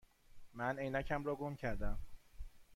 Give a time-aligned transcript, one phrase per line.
[0.53, 1.97] من عینکم را گم کرده ام.